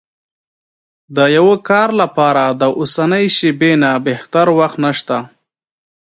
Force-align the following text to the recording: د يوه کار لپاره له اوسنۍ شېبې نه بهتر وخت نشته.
د 1.15 1.17
يوه 1.37 1.55
کار 1.69 1.89
لپاره 2.01 2.43
له 2.59 2.67
اوسنۍ 2.79 3.25
شېبې 3.35 3.71
نه 3.81 3.91
بهتر 4.05 4.47
وخت 4.57 4.77
نشته. 4.85 5.17